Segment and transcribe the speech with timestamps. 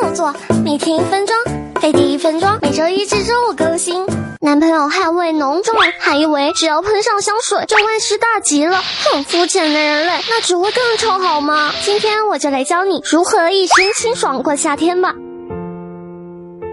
[0.00, 1.36] 动作，每天一分钟，
[1.80, 4.06] 飞第一分钟，每周一至周五更新。
[4.40, 8.78] 男朋友汗味浓重，还以为只要喷上香水就万事大吉了，
[9.10, 11.72] 很肤浅的人类，那只会更臭好吗？
[11.82, 15.14] 今天我就来教你如何一身清爽过夏天吧。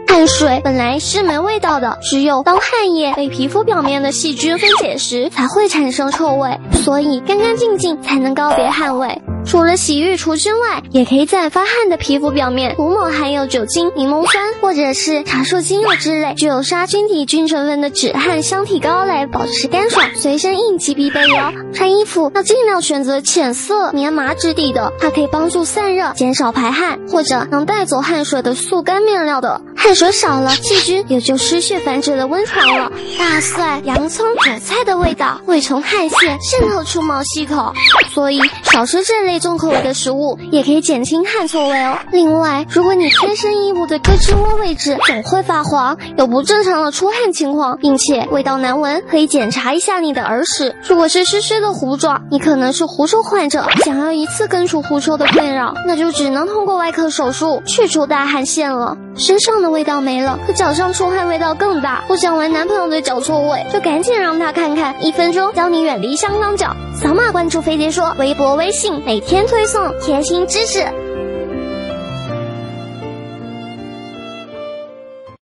[0.08, 9.22] 汗水本来是没味道的，只有当汗液被皮肤表面的细菌分解时，才会产生臭味，所以干干净净才能告别汗味。
[9.46, 20.10] 除了洗浴除菌外，也可以在发汗的皮肤表面涂抹含有酒精、柠檬酸或者是茶树精油之类具有杀菌抑菌成分的止汗香体膏来保持干爽。
[20.16, 21.54] 随身应急必备哟！
[21.74, 29.62] 穿衣服要尽量选择浅色棉麻质地的，它可以帮助散热、减少排汗，或者能带走汗水的速干面料的。
[29.86, 32.92] 汗水少了，细菌也就失去繁殖的温床了。
[33.20, 37.72] 大蒜、洋葱、韭菜的味道会从汗腺渗透出毛细孔，
[38.12, 42.00] 所以少吃这类重口味的食物，也可以减轻汗臭味哦。
[42.12, 50.76] 另外，如果你贴身衣物的胳肢窝位置总会发黄，有不正常的出汗情况，并且味道难闻，可以检查一下你的耳屎。
[50.88, 58.98] 如果是湿湿的糊状，你可能是狐臭患者，想要一次根除狐臭的困扰，那就只能通过外科手术去除大汗腺了。
[59.16, 62.02] 身上的味道没了，可脚上出汗味道更大。
[62.08, 66.74] 不想闻男朋友的脚臭味，就赶紧让他看看，一分钟教你远离香港脚。
[66.94, 70.80] 扫码关注飞碟说微博、微信，每天推送贴心知识。